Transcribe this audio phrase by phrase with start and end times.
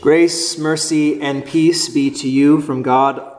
[0.00, 3.32] Grace, mercy, and peace be to you from God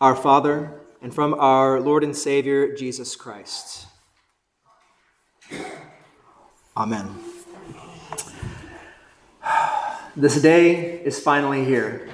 [0.00, 3.86] our Father and from our Lord and Savior Jesus Christ.
[6.76, 7.14] Amen.
[10.16, 12.08] This day is finally here.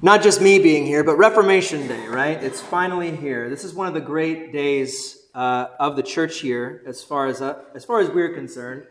[0.00, 2.42] Not just me being here, but Reformation Day, right?
[2.42, 3.48] It's finally here.
[3.50, 7.40] This is one of the great days uh, of the church here, as far as,
[7.40, 8.82] uh, as far as we're concerned.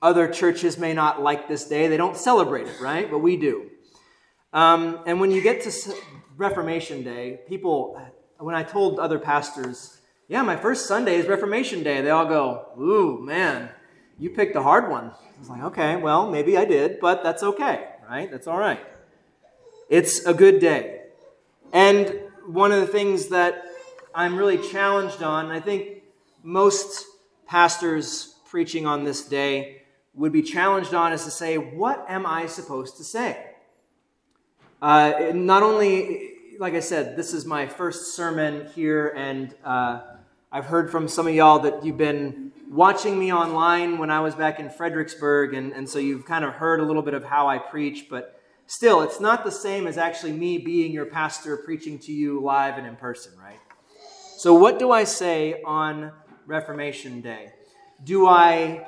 [0.00, 3.10] Other churches may not like this day, they don't celebrate it, right?
[3.10, 3.70] But we do.
[4.54, 5.94] Um, and when you get to
[6.38, 8.00] Reformation Day, people,
[8.38, 12.68] when I told other pastors, yeah, my first Sunday is Reformation Day, they all go,
[12.80, 13.68] ooh, man,
[14.18, 15.10] you picked a hard one.
[15.10, 18.30] I was like, okay, well, maybe I did, but that's okay, right?
[18.30, 18.80] That's all right.
[19.90, 21.02] It's a good day.
[21.74, 23.66] And one of the things that
[24.14, 26.02] I'm really challenged on, I think
[26.42, 27.06] most
[27.46, 29.82] pastors preaching on this day
[30.14, 33.46] would be challenged on is to say, what am I supposed to say?
[34.82, 40.00] Uh, not only, like I said, this is my first sermon here, and uh,
[40.50, 44.34] I've heard from some of y'all that you've been watching me online when I was
[44.34, 47.46] back in Fredericksburg, and, and so you've kind of heard a little bit of how
[47.46, 51.98] I preach, but still, it's not the same as actually me being your pastor preaching
[52.00, 53.60] to you live and in person, right?
[54.40, 56.12] So, what do I say on
[56.46, 57.52] Reformation Day?
[58.02, 58.86] Do I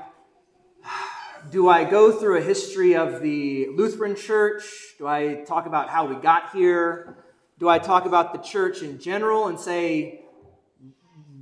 [1.51, 4.65] do I go through a history of the Lutheran Church?
[4.97, 7.19] Do I talk about how we got here?
[7.59, 10.25] Do I talk about the church in general and say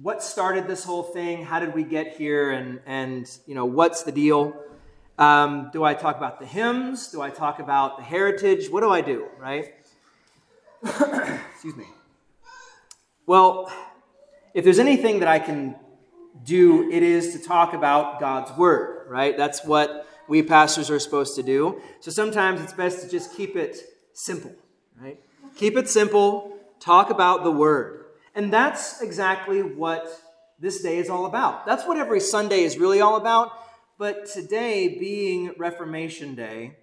[0.03, 1.45] what started this whole thing?
[1.45, 2.51] How did we get here?
[2.51, 4.61] And, and you know, what's the deal?
[5.21, 7.13] Um, do I talk about the hymns?
[7.13, 8.71] Do I talk about the heritage?
[8.71, 9.73] What do I do, right?
[10.83, 11.87] Excuse me.
[13.25, 13.71] Well,
[14.55, 15.77] if there's anything that I can
[16.45, 19.37] do, it is to talk about God's Word right?
[19.37, 21.83] That's what we pastors are supposed to do.
[21.99, 23.77] So sometimes it's best to just keep it
[24.15, 24.53] simple,
[24.99, 25.21] right?
[25.57, 28.05] Keep it simple, talk about the word.
[28.35, 30.07] And that's exactly what
[30.61, 31.67] this day is all about.
[31.67, 33.51] That's what every Sunday is really all about.
[33.99, 36.77] But today, being Reformation Day,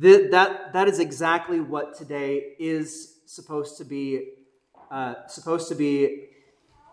[0.00, 4.30] th- that, that is exactly what today is supposed to be
[4.90, 6.28] uh, supposed to be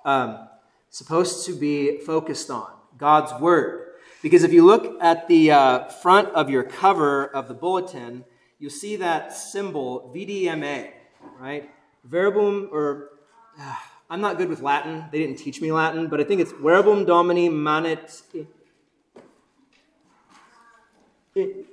[0.06, 0.48] um,
[0.90, 3.88] supposed to be focused on God's word.
[4.22, 8.24] Because if you look at the uh, front of your cover of the bulletin,
[8.60, 10.92] you'll see that symbol, VDMA,
[11.40, 11.72] right?
[12.04, 13.10] Verbum, or
[13.60, 13.76] uh,
[14.10, 15.06] I'm not good with Latin.
[15.12, 18.22] They didn't teach me Latin, but I think it's Verbum Domini Manet.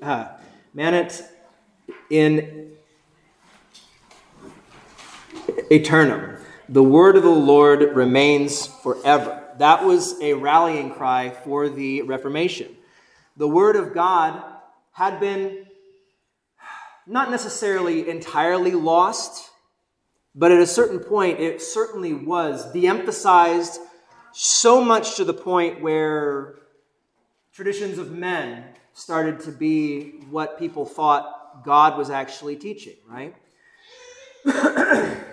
[0.00, 0.28] Uh,
[0.72, 1.20] manet
[2.10, 2.70] in
[5.70, 6.37] eternum.
[6.70, 9.42] The word of the Lord remains forever.
[9.56, 12.76] That was a rallying cry for the Reformation.
[13.38, 14.42] The Word of God
[14.92, 15.64] had been
[17.06, 19.50] not necessarily entirely lost,
[20.34, 23.80] but at a certain point, it certainly was de emphasized
[24.32, 26.56] so much to the point where
[27.54, 33.34] traditions of men started to be what people thought God was actually teaching, right?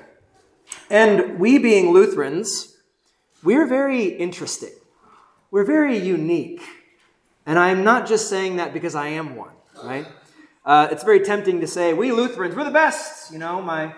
[0.90, 2.78] and we, being Lutherans,
[3.44, 4.74] we're very interesting.
[5.52, 6.62] We're very unique.
[7.46, 9.54] And I'm not just saying that because I am one,
[9.84, 10.08] right?
[10.66, 13.32] Uh, it's very tempting to say, we Lutherans, we're the best.
[13.32, 13.94] You know, my,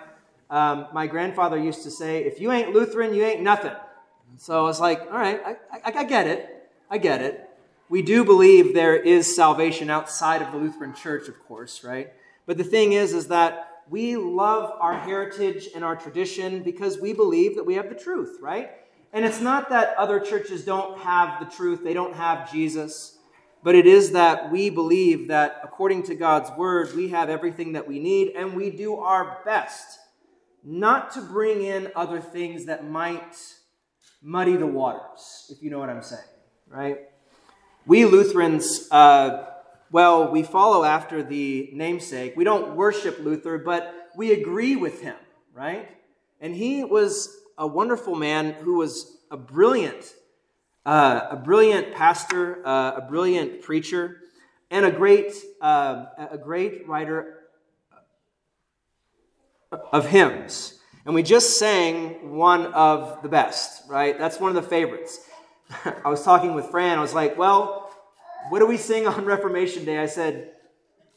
[0.49, 3.71] um, my grandfather used to say, if you ain't Lutheran, you ain't nothing.
[4.37, 6.69] So I was like, all right, I, I, I get it.
[6.89, 7.49] I get it.
[7.89, 12.11] We do believe there is salvation outside of the Lutheran Church, of course, right?
[12.45, 17.13] But the thing is, is that we love our heritage and our tradition because we
[17.13, 18.71] believe that we have the truth, right?
[19.13, 23.17] And it's not that other churches don't have the truth, they don't have Jesus,
[23.63, 27.87] but it is that we believe that according to God's word, we have everything that
[27.87, 29.99] we need, and we do our best
[30.63, 33.35] not to bring in other things that might
[34.21, 36.21] muddy the waters, if you know what I'm saying,
[36.67, 36.97] right?
[37.85, 39.45] We Lutherans, uh,
[39.91, 42.35] well, we follow after the namesake.
[42.35, 45.15] We don't worship Luther, but we agree with him,
[45.53, 45.89] right?
[46.41, 50.13] And he was a wonderful man who was a brilliant,
[50.85, 54.21] uh, a brilliant pastor, uh, a brilliant preacher,
[54.69, 57.37] and a great, uh, a great writer
[59.91, 60.79] of hymns.
[61.05, 64.17] And we just sang one of the best, right?
[64.17, 65.21] That's one of the favorites.
[66.03, 66.97] I was talking with Fran.
[66.97, 67.86] I was like, well,
[68.49, 69.99] what do we sing on Reformation Day?
[69.99, 70.51] I said,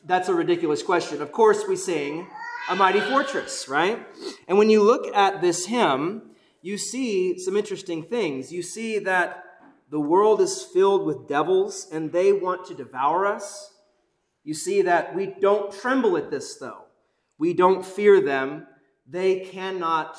[0.05, 1.23] that's a ridiculous question.
[1.23, 2.27] Of course, we sing
[2.69, 4.07] A Mighty Fortress, right?
[4.49, 6.23] And when you look at this hymn,
[6.63, 8.53] you see some interesting things.
[8.53, 9.45] You see that
[9.91, 13.75] the world is filled with devils and they want to devour us.
[14.45, 16.85] You see that we don't tremble at this, though.
[17.39, 18.67] We don't fear them.
[19.07, 20.19] They cannot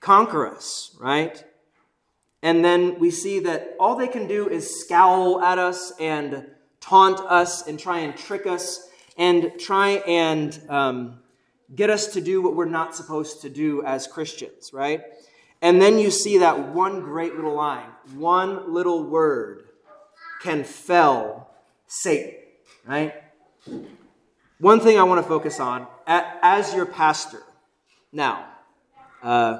[0.00, 1.42] conquer us, right?
[2.42, 6.46] And then we see that all they can do is scowl at us and
[6.80, 11.18] taunt us and try and trick us and try and um,
[11.74, 15.02] get us to do what we're not supposed to do as Christians, right?
[15.60, 19.64] And then you see that one great little line, one little word
[20.42, 21.50] can fell
[21.88, 22.34] Satan,
[22.86, 23.14] right?
[24.60, 27.42] One thing I want to focus on as your pastor.
[28.12, 28.46] Now,
[29.22, 29.58] uh,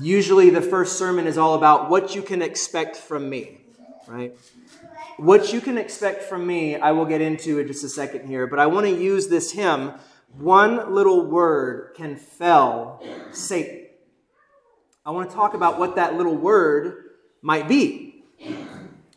[0.00, 3.60] usually the first sermon is all about what you can expect from me,
[4.06, 4.36] right?
[5.16, 8.46] What you can expect from me, I will get into in just a second here,
[8.46, 9.92] but I want to use this hymn.
[10.38, 13.02] One little word can fell
[13.32, 13.86] Satan.
[15.04, 17.10] I want to talk about what that little word
[17.42, 18.24] might be.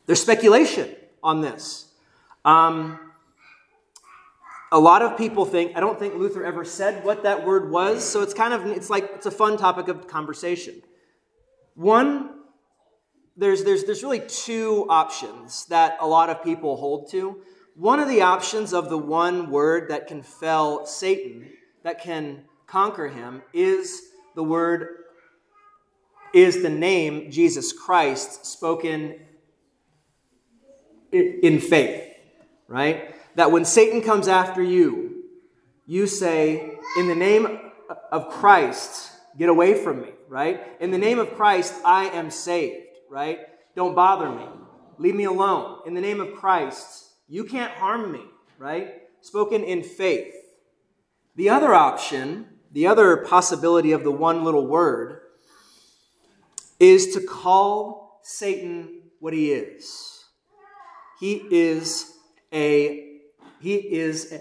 [0.05, 1.91] There's speculation on this.
[2.43, 2.99] Um,
[4.75, 8.03] a lot of people think, I don't think Luther ever said what that word was,
[8.03, 10.81] so it's kind of, it's like, it's a fun topic of conversation.
[11.75, 12.41] One,
[13.37, 17.41] there's, there's, there's really two options that a lot of people hold to.
[17.77, 21.47] One of the options of the one word that can fell Satan,
[21.83, 24.01] that can conquer him, is
[24.35, 24.89] the word,
[26.33, 29.21] is the name Jesus Christ spoken
[31.13, 32.11] in faith,
[32.67, 33.14] right?
[33.35, 35.23] That when Satan comes after you,
[35.85, 37.59] you say, In the name
[38.11, 40.61] of Christ, get away from me, right?
[40.79, 43.39] In the name of Christ, I am saved, right?
[43.75, 44.45] Don't bother me.
[44.97, 45.81] Leave me alone.
[45.85, 48.21] In the name of Christ, you can't harm me,
[48.57, 48.93] right?
[49.21, 50.33] Spoken in faith.
[51.35, 55.19] The other option, the other possibility of the one little word,
[56.79, 60.23] is to call Satan what he is.
[61.19, 62.13] He is
[62.53, 63.14] a
[63.61, 64.33] he is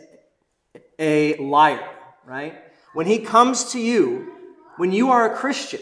[0.98, 1.88] a liar,
[2.24, 2.54] right?
[2.92, 4.32] When he comes to you,
[4.76, 5.80] when you are a Christian,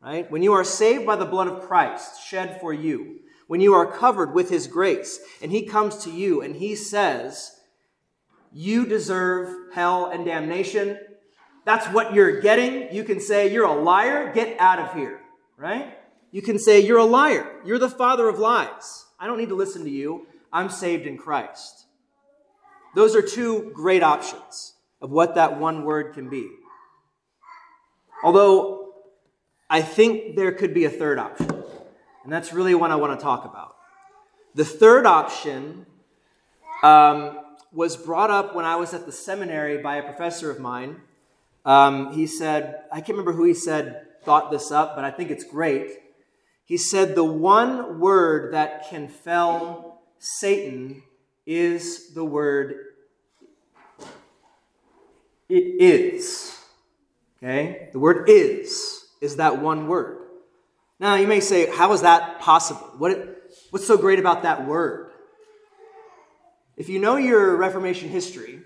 [0.00, 0.30] right?
[0.30, 3.86] When you are saved by the blood of Christ shed for you, when you are
[3.90, 7.52] covered with his grace, and he comes to you and he says,
[8.52, 10.98] You deserve hell and damnation.
[11.64, 12.94] That's what you're getting.
[12.94, 14.32] You can say, You're a liar.
[14.32, 15.20] Get out of here,
[15.56, 15.98] right?
[16.30, 17.60] You can say, You're a liar.
[17.64, 19.06] You're the father of lies.
[19.18, 20.26] I don't need to listen to you.
[20.52, 21.86] I'm saved in Christ.
[22.98, 26.50] Those are two great options of what that one word can be.
[28.24, 28.92] Although
[29.70, 31.62] I think there could be a third option,
[32.24, 33.76] and that's really what I want to talk about.
[34.56, 35.86] The third option
[36.82, 37.38] um,
[37.72, 40.96] was brought up when I was at the seminary by a professor of mine.
[41.64, 45.30] Um, he said, I can't remember who he said thought this up, but I think
[45.30, 46.00] it's great.
[46.64, 51.04] He said, The one word that can fell Satan
[51.48, 52.74] is the word
[55.48, 56.54] it is.
[57.38, 57.88] Okay?
[57.92, 60.18] The word is is that one word.
[61.00, 62.92] Now you may say, how is that possible?
[62.98, 65.10] What, what's so great about that word?
[66.76, 68.60] If you know your Reformation history,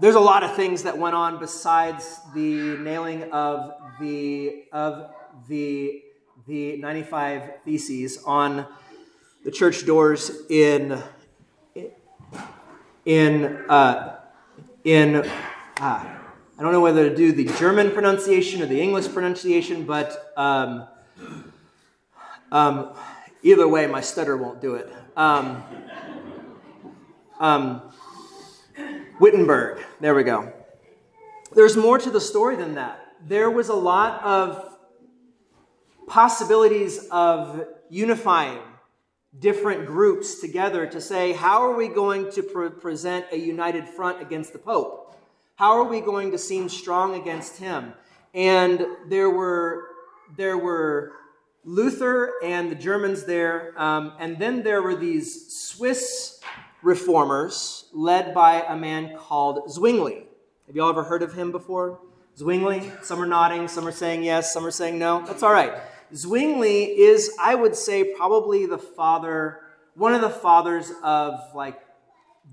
[0.00, 5.10] there's a lot of things that went on besides the nailing of the of
[5.48, 6.02] the
[6.46, 8.66] the 95 theses on
[9.44, 11.00] the church doors in
[13.04, 14.16] in, uh,
[14.84, 15.28] in
[15.80, 16.20] ah,
[16.58, 20.86] I don't know whether to do the German pronunciation or the English pronunciation, but um,
[22.52, 22.94] um,
[23.42, 24.90] either way, my stutter won't do it.
[25.16, 25.62] Um,
[27.40, 27.82] um,
[29.18, 30.52] Wittenberg, there we go.
[31.54, 33.00] There's more to the story than that.
[33.26, 34.76] There was a lot of
[36.06, 38.60] possibilities of unifying
[39.40, 44.22] different groups together to say, how are we going to pre- present a united front
[44.22, 45.16] against the Pope?
[45.56, 47.92] How are we going to seem strong against him?
[48.32, 49.88] And there were,
[50.36, 51.12] there were
[51.64, 56.40] Luther and the Germans there, um, and then there were these Swiss
[56.82, 60.26] reformers led by a man called Zwingli.
[60.66, 61.98] Have you all ever heard of him before?
[62.36, 62.90] Zwingli?
[63.02, 65.24] Some are nodding, some are saying yes, some are saying no.
[65.24, 65.72] That's all right.
[66.14, 69.60] Zwingli is, I would say, probably the father,
[69.94, 71.80] one of the fathers of like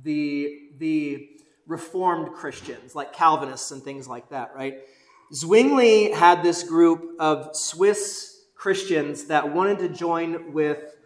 [0.03, 1.29] the, the
[1.67, 4.79] Reformed Christians, like Calvinists and things like that, right?
[5.33, 10.97] Zwingli had this group of Swiss Christians that wanted to join with,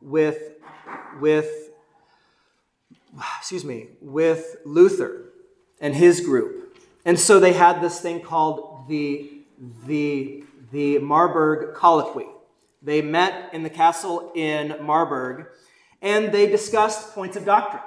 [0.00, 0.54] with,
[1.20, 1.70] with,
[3.38, 5.26] excuse me, with Luther
[5.80, 6.76] and his group.
[7.04, 9.30] And so they had this thing called the,
[9.86, 10.43] the
[10.74, 12.26] the Marburg Colloquy.
[12.82, 15.46] They met in the castle in Marburg,
[16.02, 17.82] and they discussed points of doctrine.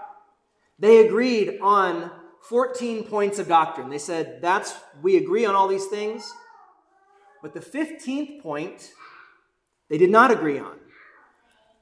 [0.79, 2.09] They agreed on
[2.47, 3.89] 14 points of doctrine.
[3.89, 6.33] They said, that's, we agree on all these things.
[7.43, 8.93] But the 15th point,
[9.89, 10.79] they did not agree on.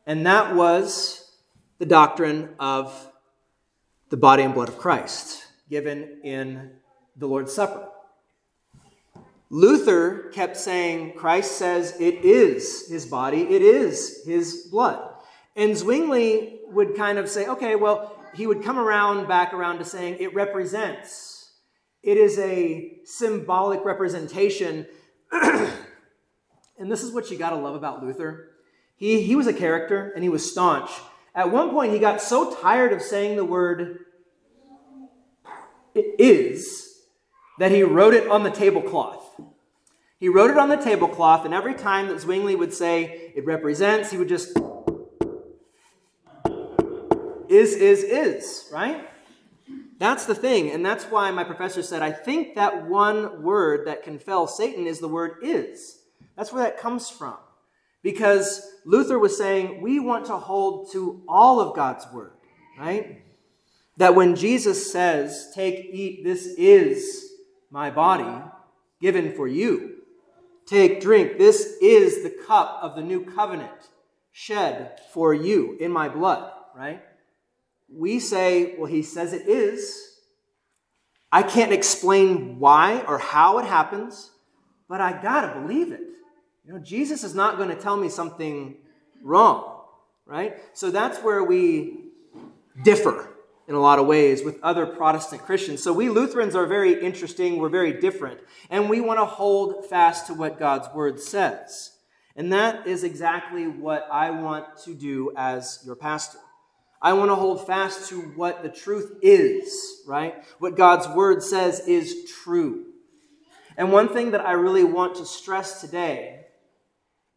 [0.08, 1.32] And that was
[1.78, 3.12] the doctrine of
[4.10, 6.72] the body and blood of Christ given in
[7.16, 7.90] the Lord's Supper.
[9.56, 15.14] Luther kept saying, Christ says it is his body, it is his blood.
[15.56, 19.86] And Zwingli would kind of say, okay, well, he would come around, back around to
[19.86, 21.54] saying it represents.
[22.04, 24.88] It is a symbolic representation.
[25.32, 25.72] and
[26.92, 28.50] this is what you got to love about Luther.
[28.98, 30.92] He, he was a character and he was staunch.
[31.34, 34.00] At one point, he got so tired of saying the word
[35.94, 37.04] it is
[37.58, 39.25] that he wrote it on the tablecloth.
[40.20, 44.12] He wrote it on the tablecloth, and every time that Zwingli would say it represents,
[44.12, 44.58] he would just
[47.50, 49.08] is, is, is, right?
[49.98, 50.72] That's the thing.
[50.72, 54.88] And that's why my professor said, I think that one word that can fell Satan
[54.88, 56.00] is the word is.
[56.36, 57.38] That's where that comes from.
[58.04, 62.34] Because Luther was saying, we want to hold to all of God's word,
[62.78, 63.24] right?
[63.98, 67.32] That when Jesus says, Take, eat, this is
[67.72, 68.44] my body
[69.00, 69.95] given for you.
[70.66, 73.72] Take, drink, this is the cup of the new covenant
[74.32, 77.02] shed for you in my blood, right?
[77.90, 80.20] we say, well, he says it is.
[81.32, 84.32] I can't explain why or how it happens,
[84.88, 86.02] but I gotta believe it.
[86.66, 88.78] You know, Jesus is not to tell me something
[89.22, 89.82] wrong,
[90.26, 90.58] right?
[90.74, 92.06] So that's where we
[92.84, 93.35] differ
[93.68, 95.82] in a lot of ways with other Protestant Christians.
[95.82, 100.28] So we Lutherans are very interesting, we're very different, and we want to hold fast
[100.28, 101.92] to what God's word says.
[102.36, 106.40] And that is exactly what I want to do as your pastor.
[107.02, 110.44] I want to hold fast to what the truth is, right?
[110.60, 112.86] What God's word says is true.
[113.78, 116.46] And one thing that I really want to stress today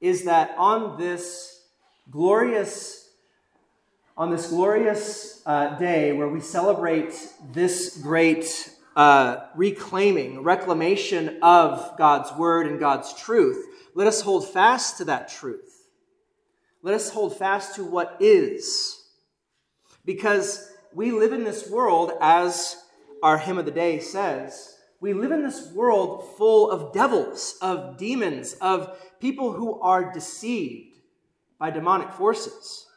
[0.00, 1.64] is that on this
[2.10, 3.07] glorious
[4.18, 7.14] on this glorious uh, day where we celebrate
[7.52, 14.98] this great uh, reclaiming, reclamation of God's word and God's truth, let us hold fast
[14.98, 15.86] to that truth.
[16.82, 19.04] Let us hold fast to what is
[20.04, 22.76] because we live in this world, as
[23.22, 27.96] our hymn of the day says, we live in this world full of devils, of
[27.98, 30.98] demons, of people who are deceived
[31.60, 32.87] by demonic forces.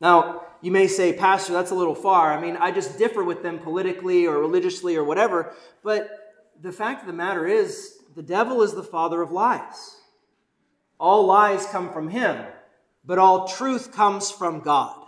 [0.00, 2.32] Now, you may say, Pastor, that's a little far.
[2.36, 5.54] I mean, I just differ with them politically or religiously or whatever.
[5.82, 6.10] But
[6.60, 9.96] the fact of the matter is, the devil is the father of lies.
[10.98, 12.44] All lies come from him,
[13.04, 15.00] but all truth comes from God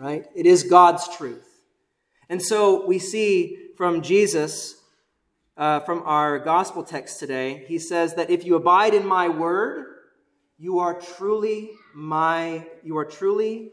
[0.00, 0.24] right?
[0.34, 1.46] It is God's truth.
[2.28, 4.76] And so we see from Jesus,
[5.56, 9.86] uh, from our gospel text today, he says that if you abide in my word,
[10.58, 13.72] you are truly my, you are truly,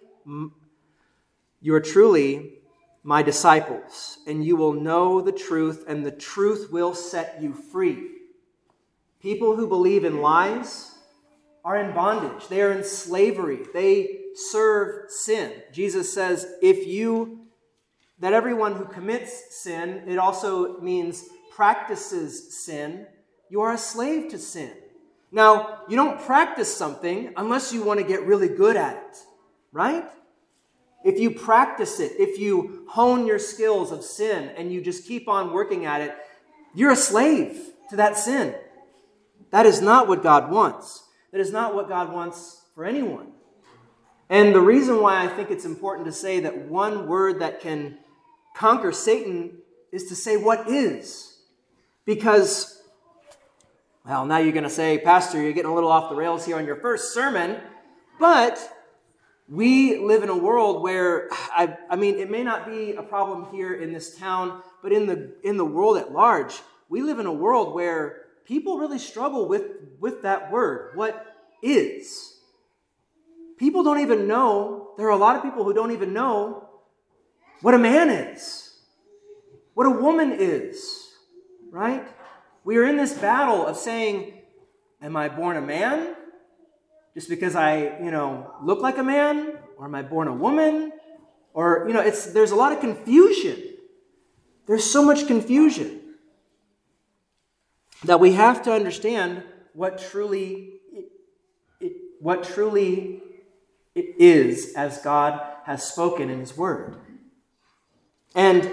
[1.62, 2.54] you are truly
[3.04, 8.10] my disciples, and you will know the truth, and the truth will set you free.
[9.22, 10.96] People who believe in lies
[11.64, 15.52] are in bondage, they are in slavery, they serve sin.
[15.72, 17.46] Jesus says, if you,
[18.20, 23.08] that everyone who commits sin, it also means practices sin,
[23.50, 24.74] you are a slave to sin.
[25.32, 29.18] Now, you don't practice something unless you want to get really good at it,
[29.72, 30.06] right?
[31.08, 35.30] If you practice it, if you hone your skills of sin and you just keep
[35.30, 36.14] on working at it,
[36.76, 37.58] you're a slave
[37.90, 38.54] to that sin.
[39.52, 41.06] That is not what God wants.
[41.32, 43.32] That is not what God wants for anyone.
[44.30, 48.00] And the reason why I think it's important to say that one word that can
[48.54, 49.60] conquer Satan
[49.94, 51.38] is to say what is.
[52.04, 52.84] Because,
[54.06, 56.58] well, now you're going to say, Pastor, you're getting a little off the rails here
[56.58, 57.62] on your first sermon,
[58.20, 58.77] but
[59.50, 63.48] we live in a world where, I, I mean, it may not be a problem
[63.52, 67.26] here in this town, but in the, in the world at large, we live in
[67.26, 69.64] a world where people really struggle with,
[70.00, 72.40] with that word, what is.
[73.58, 76.70] People don't even know, there are a lot of people who don't even know
[77.62, 78.76] what a man is,
[79.74, 81.08] what a woman is,
[81.72, 82.08] right?
[82.64, 84.34] We are in this battle of saying,
[85.02, 86.16] Am I born a man
[87.18, 89.54] just because I, you know, look like a man?
[89.76, 90.92] Or am I born a woman?
[91.52, 93.60] Or, you know, it's, there's a lot of confusion.
[94.68, 96.00] There's so much confusion
[98.04, 99.42] that we have to understand
[99.74, 100.74] what truly,
[102.20, 103.24] what truly
[103.96, 106.98] it is as God has spoken in His Word.
[108.36, 108.72] And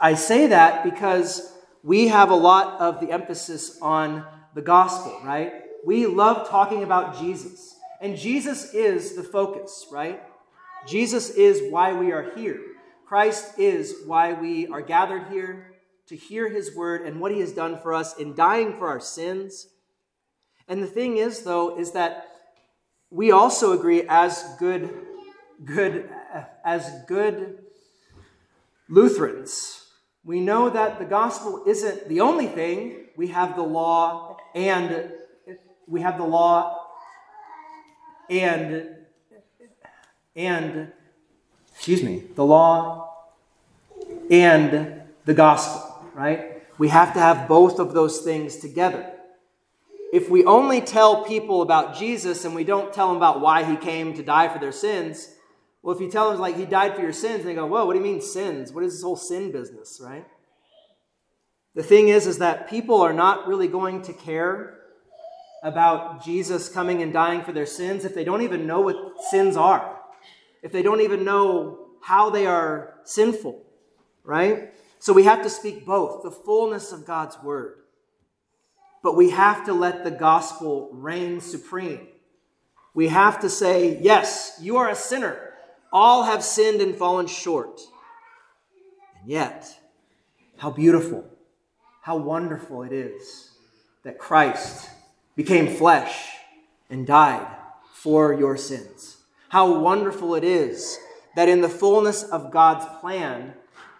[0.00, 5.64] I say that because we have a lot of the emphasis on the gospel, right?
[5.84, 7.78] We love talking about Jesus.
[8.00, 10.22] And Jesus is the focus, right?
[10.86, 12.60] Jesus is why we are here.
[13.06, 15.74] Christ is why we are gathered here
[16.06, 19.00] to hear his word and what he has done for us in dying for our
[19.00, 19.68] sins.
[20.66, 22.26] And the thing is, though, is that
[23.10, 24.94] we also agree as good,
[25.64, 26.08] good,
[26.64, 27.58] as good
[28.88, 29.86] Lutherans.
[30.24, 33.06] We know that the gospel isn't the only thing.
[33.16, 35.12] We have the law and
[35.86, 36.79] we have the law
[38.30, 38.96] and
[40.36, 40.92] and
[41.74, 43.26] excuse me, the law
[44.30, 46.62] and the gospel, right?
[46.78, 49.12] We have to have both of those things together.
[50.12, 53.76] If we only tell people about Jesus and we don't tell them about why he
[53.76, 55.34] came to die for their sins,
[55.82, 57.92] well, if you tell them like he died for your sins, they go, "Whoa, what
[57.92, 58.72] do you mean sins?
[58.72, 60.26] What is this whole sin business?" Right?
[61.74, 64.79] The thing is, is that people are not really going to care
[65.62, 69.56] about Jesus coming and dying for their sins if they don't even know what sins
[69.56, 70.00] are,
[70.62, 73.62] if they don't even know how they are sinful,
[74.24, 74.72] right?
[74.98, 77.76] So we have to speak both the fullness of God's word,
[79.02, 82.08] but we have to let the gospel reign supreme.
[82.94, 85.54] We have to say, yes, you are a sinner.
[85.92, 87.80] All have sinned and fallen short.
[89.20, 89.66] And yet,
[90.56, 91.24] how beautiful,
[92.02, 93.50] how wonderful it is
[94.04, 94.90] that Christ
[95.42, 96.28] became flesh
[96.90, 97.46] and died
[97.94, 99.16] for your sins.
[99.48, 100.98] How wonderful it is
[101.34, 103.54] that in the fullness of God's plan,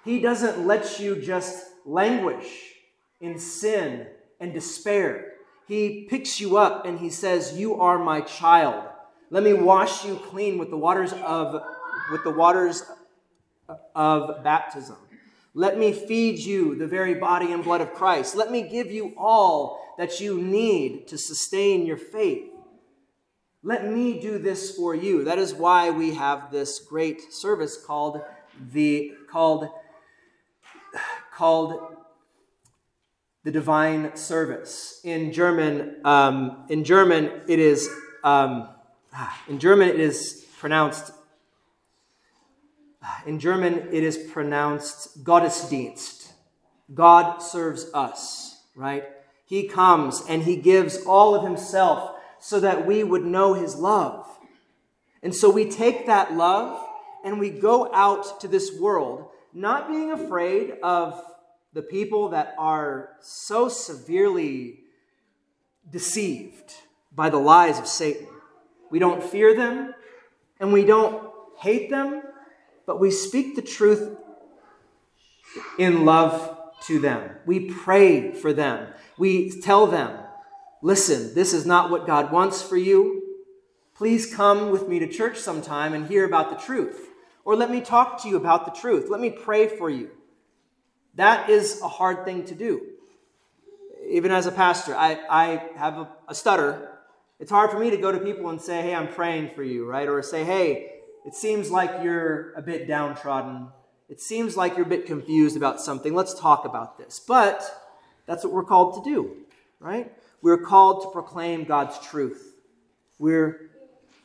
[0.04, 2.74] He doesn't let you just languish
[3.22, 4.06] in sin
[4.38, 5.32] and despair.
[5.66, 8.84] He picks you up and He says, You are my child.
[9.30, 11.62] Let me wash you clean with the waters of,
[12.12, 12.84] with the waters
[13.94, 14.96] of baptism.
[15.54, 18.36] Let me feed you the very body and blood of Christ.
[18.36, 22.50] Let me give you all that you need to sustain your faith.
[23.62, 25.24] Let me do this for you.
[25.24, 28.22] That is why we have this great service called
[28.72, 29.68] the called
[31.34, 31.96] called
[33.44, 35.00] the divine service.
[35.04, 37.88] In German, um, in German, it is
[38.22, 38.68] um,
[39.48, 41.12] in German it is pronounced
[43.26, 46.32] in German, it is pronounced Gottesdienst.
[46.92, 49.04] God serves us, right?
[49.44, 54.26] He comes and he gives all of himself so that we would know his love.
[55.22, 56.84] And so we take that love
[57.24, 61.22] and we go out to this world, not being afraid of
[61.72, 64.80] the people that are so severely
[65.88, 66.74] deceived
[67.12, 68.26] by the lies of Satan.
[68.90, 69.94] We don't fear them
[70.58, 72.22] and we don't hate them
[72.90, 74.18] but we speak the truth
[75.78, 77.30] in love to them.
[77.46, 78.88] We pray for them.
[79.16, 80.18] We tell them,
[80.82, 83.22] listen, this is not what God wants for you.
[83.94, 87.10] Please come with me to church sometime and hear about the truth.
[87.44, 89.08] Or let me talk to you about the truth.
[89.08, 90.10] Let me pray for you.
[91.14, 92.88] That is a hard thing to do.
[94.08, 96.98] Even as a pastor, I, I have a, a stutter.
[97.38, 99.86] It's hard for me to go to people and say, hey, I'm praying for you,
[99.86, 100.08] right?
[100.08, 103.68] Or say, hey, it seems like you're a bit downtrodden.
[104.08, 106.14] It seems like you're a bit confused about something.
[106.14, 107.20] Let's talk about this.
[107.20, 107.62] But
[108.26, 109.36] that's what we're called to do,
[109.78, 110.12] right?
[110.42, 112.54] We're called to proclaim God's truth.
[113.18, 113.70] We're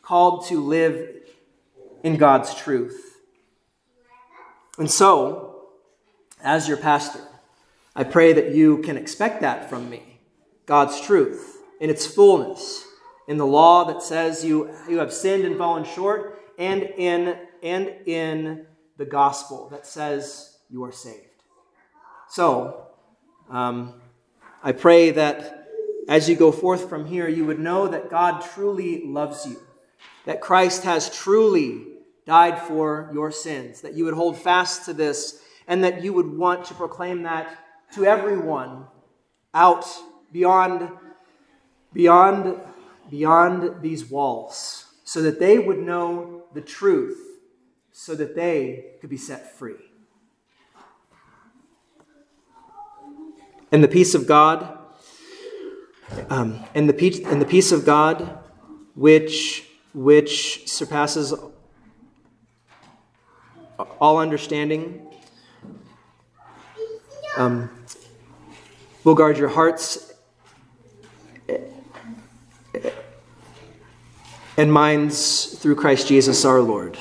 [0.01, 1.10] called to live
[2.03, 3.17] in God's truth.
[4.77, 5.65] And so,
[6.43, 7.21] as your pastor,
[7.95, 10.19] I pray that you can expect that from me
[10.65, 12.86] God's truth in its fullness,
[13.27, 17.94] in the law that says you, you have sinned and fallen short, and in, and
[18.06, 18.65] in
[18.98, 21.44] the gospel that says you are saved.
[22.30, 22.88] So,
[23.50, 24.02] um,
[24.63, 25.68] I pray that
[26.08, 29.62] as you go forth from here, you would know that God truly loves you,
[30.26, 31.88] that Christ has truly
[32.26, 36.38] died for your sins, that you would hold fast to this, and that you would
[36.38, 37.60] want to proclaim that
[37.94, 38.86] to everyone
[39.54, 39.86] out
[40.32, 40.89] beyond,
[41.94, 42.60] beyond,
[43.10, 44.85] beyond these walls,
[45.15, 47.39] so that they would know the truth
[47.93, 49.80] so that they could be set free.
[53.71, 54.78] And the peace of God,
[56.30, 58.39] um, and the peace, and the peace of God,
[58.93, 61.34] which which surpasses
[64.01, 65.08] all understanding,
[67.38, 67.69] um,
[69.06, 70.12] will guard your hearts
[74.58, 76.98] and minds through Christ Jesus our Lord.